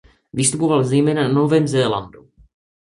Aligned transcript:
Vystupoval 0.33 0.83
zejména 0.83 1.23
na 1.27 1.33
Novém 1.33 1.67
Zélandu. 1.67 2.29